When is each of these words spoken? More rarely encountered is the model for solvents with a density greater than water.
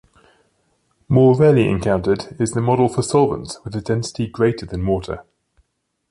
More 1.07 1.37
rarely 1.37 1.69
encountered 1.69 2.35
is 2.41 2.53
the 2.53 2.59
model 2.63 2.89
for 2.89 3.03
solvents 3.03 3.63
with 3.63 3.75
a 3.75 3.81
density 3.81 4.25
greater 4.25 4.65
than 4.65 4.83
water. 4.83 5.23